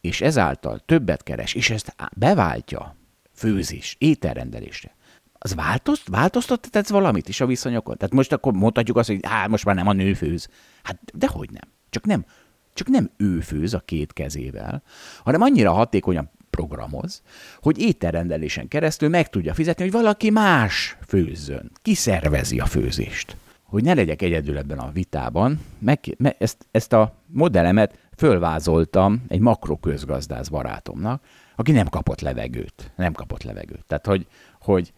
és 0.01 0.21
ezáltal 0.21 0.79
többet 0.79 1.23
keres, 1.23 1.53
és 1.53 1.69
ezt 1.69 1.95
beváltja 2.15 2.95
főzés, 3.33 3.95
ételrendelésre 3.99 4.97
az 5.39 5.55
változt, 5.55 6.07
változtat 6.07 6.75
ez 6.75 6.89
valamit 6.89 7.29
is 7.29 7.41
a 7.41 7.45
viszonyokon? 7.45 7.97
Tehát 7.97 8.13
most 8.13 8.31
akkor 8.31 8.53
mondhatjuk 8.53 8.97
azt, 8.97 9.07
hogy 9.07 9.19
hát 9.21 9.47
most 9.47 9.65
már 9.65 9.75
nem 9.75 9.87
a 9.87 9.93
nő 9.93 10.13
főz. 10.13 10.47
Hát 10.83 10.99
dehogy 11.13 11.49
nem. 11.51 11.71
Csak 11.89 12.05
nem, 12.05 12.25
csak 12.73 12.87
nem 12.87 13.09
ő 13.17 13.39
főz 13.39 13.73
a 13.73 13.79
két 13.79 14.13
kezével, 14.13 14.83
hanem 15.23 15.41
annyira 15.41 15.71
hatékonyan 15.71 16.31
programoz, 16.59 17.21
hogy 17.61 17.79
ételrendelésen 17.79 18.67
keresztül 18.67 19.09
meg 19.09 19.29
tudja 19.29 19.53
fizetni, 19.53 19.83
hogy 19.83 19.91
valaki 19.91 20.29
más 20.29 20.97
főzzön, 21.07 21.71
kiszervezi 21.81 22.59
a 22.59 22.65
főzést. 22.65 23.37
Hogy 23.63 23.83
ne 23.83 23.93
legyek 23.93 24.21
egyedül 24.21 24.57
ebben 24.57 24.77
a 24.77 24.91
vitában, 24.93 25.59
meg, 25.79 25.99
me, 26.17 26.35
ezt, 26.39 26.67
ezt 26.71 26.93
a 26.93 27.13
modellemet 27.25 27.97
fölvázoltam 28.17 29.23
egy 29.27 29.39
makroközgazdász 29.39 30.47
barátomnak, 30.47 31.23
aki 31.55 31.71
nem 31.71 31.87
kapott 31.87 32.21
levegőt. 32.21 32.91
Nem 32.95 33.13
kapott 33.13 33.43
levegőt. 33.43 33.85
Tehát, 33.87 34.05
hogy, 34.05 34.27
hogy 34.61 34.93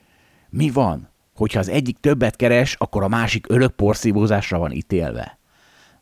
mi 0.49 0.69
van? 0.69 1.09
Hogyha 1.35 1.59
az 1.59 1.69
egyik 1.69 1.97
többet 1.99 2.35
keres, 2.35 2.75
akkor 2.79 3.03
a 3.03 3.07
másik 3.07 3.45
örök 3.49 3.71
porszívózásra 3.71 4.57
van 4.57 4.71
ítélve. 4.71 5.39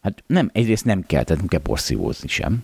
Hát 0.02 0.24
nem, 0.28 0.50
egyrészt 0.54 0.86
nem 0.86 1.02
kell, 1.02 1.24
tehát 1.24 1.42
nem 1.42 1.48
kell 1.48 1.62
porszívózni 1.62 2.28
sem. 2.28 2.64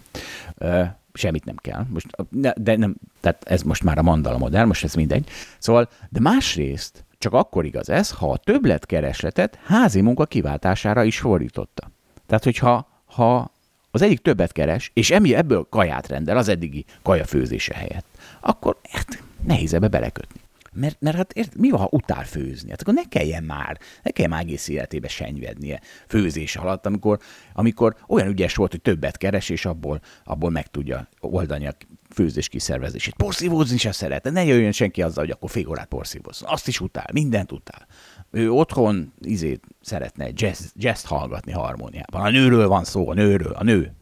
Semmit 1.17 1.45
nem 1.45 1.55
kell. 1.55 1.85
Most, 1.89 2.07
de 2.55 2.77
nem, 2.77 2.95
tehát 3.19 3.43
ez 3.43 3.61
most 3.61 3.83
már 3.83 3.97
a 3.97 4.01
mandala 4.01 4.37
modell, 4.37 4.65
most 4.65 4.83
ez 4.83 4.93
mindegy. 4.93 5.29
Szóval, 5.57 5.89
de 6.09 6.19
másrészt 6.19 7.05
csak 7.17 7.33
akkor 7.33 7.65
igaz 7.65 7.89
ez, 7.89 8.11
ha 8.11 8.31
a 8.31 8.37
többletkeresletet 8.37 9.59
házi 9.65 10.01
munka 10.01 10.25
kiváltására 10.25 11.03
is 11.03 11.19
fordította. 11.19 11.91
Tehát, 12.25 12.43
hogyha 12.43 12.87
ha 13.05 13.51
az 13.91 14.01
egyik 14.01 14.19
többet 14.19 14.51
keres, 14.51 14.91
és 14.93 15.11
emi 15.11 15.35
ebből 15.35 15.67
kaját 15.69 16.07
rendel 16.07 16.37
az 16.37 16.47
eddigi 16.47 16.85
kajafőzése 17.01 17.73
helyett, 17.73 18.05
akkor 18.39 18.77
hát, 18.89 19.23
nehéz 19.43 19.73
ebbe 19.73 19.87
belekötni. 19.87 20.41
Mert, 20.75 21.01
mert 21.01 21.15
hát 21.15 21.33
ért, 21.33 21.55
mi 21.55 21.69
van, 21.69 21.79
ha 21.79 21.87
utál 21.91 22.25
főzni? 22.25 22.69
Hát 22.69 22.81
akkor 22.81 22.93
ne 22.93 23.03
kelljen 23.03 23.43
már, 23.43 23.79
ne 24.03 24.11
kelljen 24.11 24.33
már 24.33 24.41
egész 24.41 24.67
életébe 24.67 25.07
senyvednie 25.07 25.81
főzés 26.07 26.55
alatt, 26.55 26.85
amikor, 26.85 27.19
amikor 27.53 27.95
olyan 28.07 28.27
ügyes 28.27 28.55
volt, 28.55 28.71
hogy 28.71 28.81
többet 28.81 29.17
keres, 29.17 29.49
és 29.49 29.65
abból, 29.65 30.01
abból 30.23 30.49
meg 30.49 30.67
tudja 30.67 31.07
oldani 31.19 31.67
a 31.67 31.75
főzés 32.09 32.47
kiszervezését. 32.47 33.13
Porszívózni 33.13 33.77
se 33.77 33.91
szeret, 33.91 34.31
ne 34.31 34.43
jöjjön 34.43 34.71
senki 34.71 35.01
azzal, 35.01 35.23
hogy 35.23 35.33
akkor 35.33 35.49
fél 35.49 35.67
órát 35.67 35.87
porszívózzon. 35.87 36.49
Azt 36.49 36.67
is 36.67 36.79
utál, 36.79 37.07
mindent 37.13 37.51
utál. 37.51 37.87
Ő 38.31 38.51
otthon 38.51 39.13
izét 39.21 39.63
szeretne 39.81 40.29
jazz, 40.33 40.65
jazz 40.73 41.03
hallgatni 41.03 41.51
harmóniában. 41.51 42.21
A 42.21 42.29
nőről 42.29 42.67
van 42.67 42.83
szó, 42.83 43.09
a 43.09 43.13
nőről, 43.13 43.53
a 43.53 43.63
nő. 43.63 43.95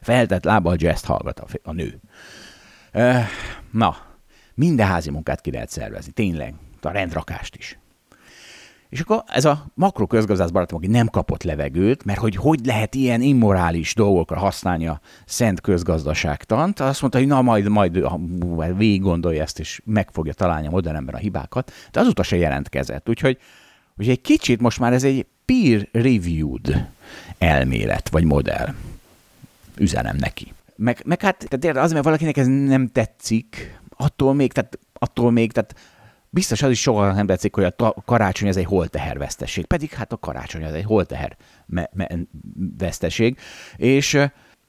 Feltett 0.00 0.44
lábbal 0.44 0.76
jazz 0.78 1.04
hallgat 1.04 1.40
a, 1.40 1.46
a 1.62 1.72
nő. 1.72 2.00
Na, 3.70 3.96
minden 4.54 4.86
házi 4.86 5.10
munkát 5.10 5.40
ki 5.40 5.50
lehet 5.50 5.70
szervezni, 5.70 6.12
tényleg, 6.12 6.54
a 6.80 6.90
rendrakást 6.90 7.56
is. 7.56 7.78
És 8.88 9.00
akkor 9.00 9.22
ez 9.26 9.44
a 9.44 9.66
makro 9.74 10.06
közgazdász 10.06 10.50
barátom, 10.50 10.78
aki 10.78 10.86
nem 10.86 11.06
kapott 11.06 11.42
levegőt, 11.42 12.04
mert 12.04 12.18
hogy 12.18 12.36
hogy 12.36 12.66
lehet 12.66 12.94
ilyen 12.94 13.20
immorális 13.20 13.94
dolgokra 13.94 14.38
használni 14.38 14.86
a 14.86 15.00
szent 15.26 15.60
közgazdaságtant, 15.60 16.80
azt 16.80 17.00
mondta, 17.00 17.18
hogy 17.18 17.28
na 17.28 17.42
majd, 17.42 17.68
majd 17.68 18.06
végig 18.76 19.00
gondolja 19.00 19.42
ezt, 19.42 19.58
és 19.58 19.80
meg 19.84 20.08
fogja 20.12 20.32
találni 20.32 20.66
a 20.66 20.70
modern 20.70 21.08
a 21.08 21.16
hibákat, 21.16 21.72
de 21.92 22.00
azóta 22.00 22.22
se 22.22 22.36
jelentkezett. 22.36 23.08
Úgyhogy, 23.08 23.38
úgyhogy 23.96 24.14
egy 24.14 24.20
kicsit 24.20 24.60
most 24.60 24.78
már 24.78 24.92
ez 24.92 25.04
egy 25.04 25.26
peer-reviewed 25.44 26.88
elmélet, 27.38 28.08
vagy 28.08 28.24
modell. 28.24 28.74
Üzenem 29.76 30.16
neki. 30.16 30.52
Meg, 30.76 31.02
meg 31.04 31.20
hát 31.20 31.46
tehát 31.48 31.76
az, 31.76 31.92
mert 31.92 32.04
valakinek 32.04 32.36
ez 32.36 32.46
nem 32.46 32.88
tetszik, 32.88 33.78
attól 34.04 34.34
még, 34.34 34.52
tehát, 34.52 34.78
attól 34.92 35.30
még, 35.30 35.52
tehát 35.52 35.74
biztos 36.30 36.62
az 36.62 36.70
is 36.70 36.80
soha 36.80 37.12
nem 37.12 37.26
tetszik, 37.26 37.54
hogy 37.54 37.64
a 37.76 37.94
karácsony 38.04 38.48
ez 38.48 38.56
egy 38.56 38.64
holteher 38.64 39.18
veszteség. 39.18 39.66
Pedig 39.66 39.90
hát 39.90 40.12
a 40.12 40.16
karácsony 40.16 40.62
ez 40.62 40.72
egy 40.72 40.84
holteher 40.84 41.36
veszteség. 42.78 43.38
És 43.76 44.18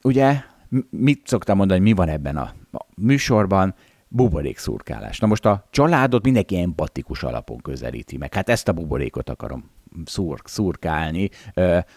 ugye 0.02 0.42
mit 0.90 1.28
szoktam 1.28 1.58
mondani, 1.58 1.80
hogy 1.80 1.90
mi 1.90 1.96
van 1.96 2.10
ebben 2.10 2.38
a, 2.38 2.54
a 2.72 2.86
műsorban? 2.96 3.76
Buborékszurkálás. 4.08 5.20
Na 5.20 5.28
most 5.28 5.46
a 5.46 5.68
családot 5.70 6.24
mindenki 6.24 6.58
empatikus 6.58 7.24
alapon 7.24 7.58
közelíti 7.58 8.18
meg. 8.18 8.34
Hát 8.34 8.50
ezt 8.50 8.68
a 8.68 8.74
buborékot 8.74 9.30
akarom 9.30 9.70
szur, 10.06 10.40
szurkálni, 10.44 11.30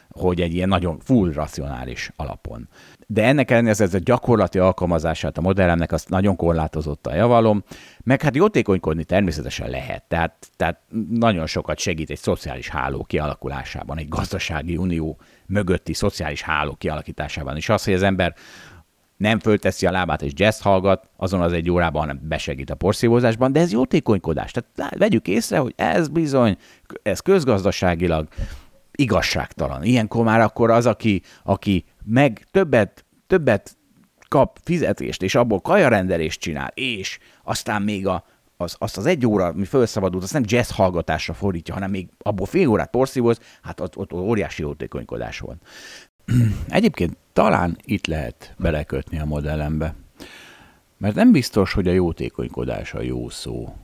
hogy 0.08 0.40
egy 0.40 0.54
ilyen 0.54 0.68
nagyon 0.68 0.98
full 0.98 1.32
racionális 1.32 2.10
alapon. 2.16 2.68
De 3.06 3.24
ennek 3.24 3.50
ellenére 3.50 3.82
ez 3.84 3.94
a 3.94 3.98
gyakorlati 3.98 4.58
alkalmazását 4.58 5.38
a 5.38 5.40
modellemnek 5.40 5.92
azt 5.92 6.08
nagyon 6.08 6.36
korlátozott 6.36 7.06
a 7.06 7.14
javalom, 7.14 7.64
meg 8.04 8.22
hát 8.22 8.36
jótékonykodni 8.36 9.04
természetesen 9.04 9.70
lehet, 9.70 10.02
tehát, 10.08 10.48
tehát 10.56 10.80
nagyon 11.10 11.46
sokat 11.46 11.78
segít 11.78 12.10
egy 12.10 12.18
szociális 12.18 12.68
háló 12.68 13.04
kialakulásában, 13.04 13.98
egy 13.98 14.08
gazdasági 14.08 14.76
unió 14.76 15.18
mögötti 15.46 15.92
szociális 15.92 16.42
háló 16.42 16.74
kialakításában 16.74 17.56
is 17.56 17.68
az, 17.68 17.84
hogy 17.84 17.94
az 17.94 18.02
ember 18.02 18.34
nem 19.18 19.38
fölteszi 19.38 19.86
a 19.86 19.90
lábát 19.90 20.22
és 20.22 20.32
jazz 20.34 20.60
hallgat, 20.60 21.08
azon 21.16 21.40
az 21.40 21.52
egy 21.52 21.70
órában, 21.70 22.00
hanem 22.00 22.20
besegít 22.22 22.70
a 22.70 22.74
porszívózásban, 22.74 23.52
de 23.52 23.60
ez 23.60 23.72
jótékonykodás. 23.72 24.50
Tehát 24.50 24.96
vegyük 24.98 25.28
észre, 25.28 25.58
hogy 25.58 25.72
ez 25.76 26.08
bizony, 26.08 26.56
ez 27.02 27.20
közgazdaságilag 27.20 28.28
igazságtalan. 28.92 29.82
Ilyenkor 29.82 30.24
már 30.24 30.40
akkor 30.40 30.70
az, 30.70 30.86
aki, 30.86 31.22
aki 31.42 31.84
meg 32.04 32.46
többet, 32.50 33.04
többet 33.26 33.76
kap 34.28 34.58
fizetést, 34.62 35.22
és 35.22 35.34
abból 35.34 35.60
kajarendelést 35.60 36.40
csinál, 36.40 36.70
és 36.74 37.18
aztán 37.42 37.82
még 37.82 38.06
a, 38.06 38.24
az, 38.56 38.76
azt 38.78 38.96
az 38.96 39.06
egy 39.06 39.26
óra, 39.26 39.52
mi 39.52 39.64
felszabadult, 39.64 40.22
azt 40.22 40.32
nem 40.32 40.42
jazz 40.46 40.70
hallgatásra 40.70 41.34
fordítja, 41.34 41.74
hanem 41.74 41.90
még 41.90 42.08
abból 42.18 42.46
fél 42.46 42.68
órát 42.68 42.90
porszívóz, 42.90 43.40
hát 43.62 43.80
ott, 43.80 43.96
ott 43.96 44.12
óriási 44.12 44.62
jótékonykodás 44.62 45.38
van. 45.38 45.60
Egyébként 46.68 47.16
talán 47.38 47.78
itt 47.84 48.06
lehet 48.06 48.54
belekötni 48.56 49.18
a 49.18 49.24
modellembe, 49.24 49.94
mert 50.96 51.14
nem 51.14 51.32
biztos, 51.32 51.72
hogy 51.72 51.88
a 51.88 51.92
jótékonykodás 51.92 52.94
a 52.94 53.00
jó 53.00 53.28
szó, 53.28 53.76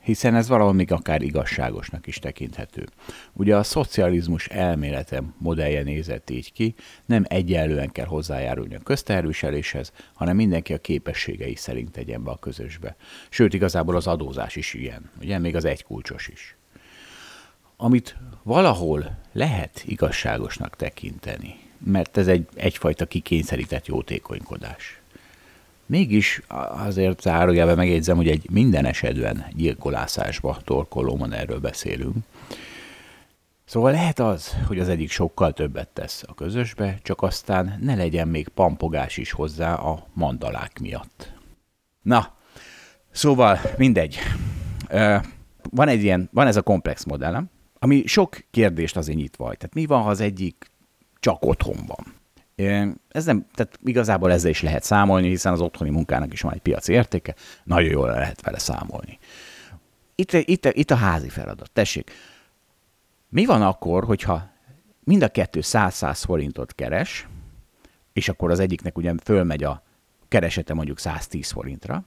hiszen 0.00 0.34
ez 0.34 0.48
valahol 0.48 0.72
még 0.72 0.92
akár 0.92 1.22
igazságosnak 1.22 2.06
is 2.06 2.18
tekinthető. 2.18 2.86
Ugye 3.32 3.56
a 3.56 3.62
szocializmus 3.62 4.48
elmélete 4.48 5.22
modellje 5.38 5.82
nézett 5.82 6.30
így 6.30 6.52
ki, 6.52 6.74
nem 7.06 7.24
egyenlően 7.28 7.90
kell 7.90 8.06
hozzájárulni 8.06 8.74
a 8.74 8.82
közterviseléshez, 8.84 9.92
hanem 10.14 10.36
mindenki 10.36 10.72
a 10.72 10.78
képességei 10.78 11.54
szerint 11.54 11.90
tegyen 11.90 12.24
be 12.24 12.30
a 12.30 12.38
közösbe. 12.38 12.96
Sőt, 13.28 13.54
igazából 13.54 13.96
az 13.96 14.06
adózás 14.06 14.56
is 14.56 14.74
ilyen, 14.74 15.10
ugye 15.20 15.38
még 15.38 15.56
az 15.56 15.64
egykulcsos 15.64 16.28
is. 16.28 16.56
Amit 17.76 18.16
valahol 18.42 19.18
lehet 19.32 19.82
igazságosnak 19.86 20.76
tekinteni, 20.76 21.68
mert 21.84 22.16
ez 22.16 22.28
egy, 22.28 22.46
egyfajta 22.54 23.06
kikényszerített 23.06 23.86
jótékonykodás. 23.86 25.00
Mégis 25.86 26.42
azért 26.86 27.20
zárójelben 27.20 27.76
megjegyzem, 27.76 28.16
hogy 28.16 28.28
egy 28.28 28.50
minden 28.50 28.84
esetben 28.84 29.46
gyilkolászásba 29.56 30.58
torkolóban 30.64 31.32
erről 31.32 31.58
beszélünk. 31.58 32.16
Szóval 33.64 33.90
lehet 33.90 34.18
az, 34.18 34.56
hogy 34.66 34.78
az 34.78 34.88
egyik 34.88 35.10
sokkal 35.10 35.52
többet 35.52 35.88
tesz 35.88 36.24
a 36.26 36.34
közösbe, 36.34 36.98
csak 37.02 37.22
aztán 37.22 37.78
ne 37.80 37.94
legyen 37.94 38.28
még 38.28 38.48
pampogás 38.48 39.16
is 39.16 39.32
hozzá 39.32 39.74
a 39.74 40.06
mandalák 40.12 40.78
miatt. 40.78 41.32
Na, 42.02 42.36
szóval 43.10 43.58
mindegy. 43.76 44.18
Van 45.70 45.88
egy 45.88 46.02
ilyen, 46.02 46.28
van 46.32 46.46
ez 46.46 46.56
a 46.56 46.62
komplex 46.62 47.04
modellem, 47.04 47.50
ami 47.78 48.06
sok 48.06 48.38
kérdést 48.50 48.96
azért 48.96 49.18
nyitva 49.18 49.44
vagy. 49.44 49.56
Tehát 49.56 49.74
mi 49.74 49.86
van, 49.86 50.02
ha 50.02 50.08
az 50.08 50.20
egyik 50.20 50.70
csak 51.20 51.44
otthon 51.44 51.78
van? 51.86 52.18
Ez 53.08 53.24
nem, 53.24 53.46
tehát 53.54 53.78
igazából 53.84 54.32
ezzel 54.32 54.50
is 54.50 54.62
lehet 54.62 54.82
számolni, 54.82 55.28
hiszen 55.28 55.52
az 55.52 55.60
otthoni 55.60 55.90
munkának 55.90 56.32
is 56.32 56.40
van 56.40 56.52
egy 56.52 56.60
piaci 56.60 56.92
értéke, 56.92 57.34
nagyon 57.64 57.90
jól 57.90 58.08
lehet 58.08 58.42
vele 58.42 58.58
számolni. 58.58 59.18
Itt, 60.14 60.32
itt, 60.32 60.66
itt 60.66 60.90
a 60.90 60.94
házi 60.94 61.28
feladat. 61.28 61.70
Tessék, 61.72 62.10
mi 63.28 63.44
van 63.44 63.62
akkor, 63.62 64.04
hogyha 64.04 64.50
mind 65.04 65.22
a 65.22 65.28
kettő 65.28 65.60
100-100 65.62 66.20
forintot 66.24 66.74
keres, 66.74 67.28
és 68.12 68.28
akkor 68.28 68.50
az 68.50 68.58
egyiknek 68.58 68.98
ugye 68.98 69.14
fölmegy 69.24 69.64
a 69.64 69.82
keresete 70.28 70.74
mondjuk 70.74 70.98
110 70.98 71.50
forintra, 71.50 72.04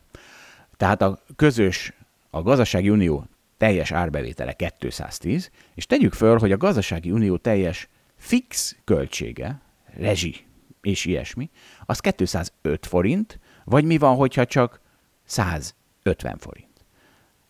tehát 0.78 1.02
a 1.02 1.20
közös, 1.36 1.94
a 2.30 2.42
gazdasági 2.42 2.90
unió 2.90 3.26
teljes 3.58 3.92
árbevétele 3.92 4.54
210, 4.54 5.52
és 5.76 5.86
tegyük 5.86 6.14
föl, 6.14 6.38
hogy 6.38 6.52
a 6.52 6.58
gazdasági 6.58 7.12
unió 7.12 7.38
teljes 7.38 7.90
fix 8.24 8.76
költsége, 8.84 9.62
rezsi 9.98 10.46
és 10.82 11.06
ilyesmi, 11.06 11.50
az 11.86 12.00
205 12.00 12.86
forint, 12.86 13.40
vagy 13.64 13.86
mi 13.86 13.98
van, 13.98 14.16
hogyha 14.16 14.46
csak 14.46 14.82
150 15.24 16.38
forint. 16.38 16.86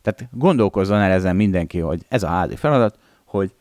Tehát 0.02 0.28
gondolkozzon 0.32 1.00
el 1.00 1.12
ezen 1.12 1.36
mindenki, 1.36 1.80
hogy 1.80 2.06
ez 2.08 2.24
a 2.24 2.28
házi 2.28 2.56
feladat, 2.56 3.00
hogy 3.26 3.54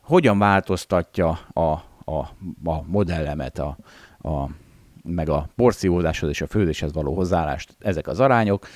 hogyan 0.00 0.38
változtatja 0.38 1.28
a, 1.52 1.60
a, 2.04 2.18
a 2.64 2.82
modellemet, 2.86 3.58
a, 3.58 3.76
a, 4.18 4.48
meg 5.02 5.28
a 5.28 5.48
porszívódáshoz 5.56 6.30
és 6.30 6.40
a 6.40 6.46
főzéshez 6.46 6.92
való 6.92 7.14
hozzáállást, 7.14 7.76
ezek 7.78 8.06
az 8.06 8.20
arányok. 8.20 8.66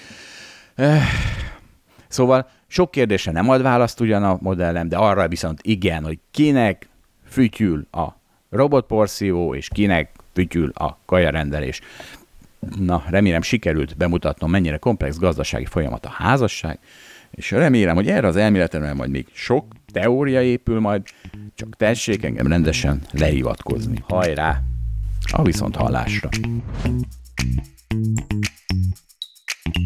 Szóval 2.09 2.49
sok 2.67 2.91
kérdésre 2.91 3.33
nem 3.33 3.49
ad 3.49 3.63
választ 3.63 4.01
ugyan 4.01 4.25
a 4.25 4.39
modellem, 4.41 4.89
de 4.89 4.97
arra 4.97 5.29
viszont 5.29 5.61
igen, 5.63 6.05
hogy 6.05 6.19
kinek 6.31 6.91
fütyül 7.33 7.87
a 7.91 8.09
robotporszívó, 8.51 9.55
és 9.55 9.69
kinek 9.69 10.11
fütyül 10.33 10.71
a 10.75 10.99
kajarendelés. 11.05 11.81
Na, 12.79 13.05
remélem 13.09 13.43
sikerült 13.43 13.97
bemutatnom, 13.97 14.51
mennyire 14.51 14.77
komplex 14.77 15.19
gazdasági 15.19 15.65
folyamat 15.65 16.07
a 16.07 16.11
házasság, 16.11 16.79
és 17.31 17.51
remélem, 17.51 17.95
hogy 17.95 18.09
erre 18.09 18.27
az 18.27 18.37
elméletemre 18.37 18.95
majd 18.95 19.11
még 19.11 19.27
sok 19.33 19.67
teória 19.93 20.43
épül 20.43 20.81
majd, 20.81 21.03
csak 21.55 21.77
tessék 21.77 22.25
engem 22.25 22.47
rendesen 22.47 23.03
lehivatkozni. 23.11 24.05
Hajrá! 24.09 24.63
A 25.33 25.43
viszont 25.43 25.77
hallásra! 25.77 26.29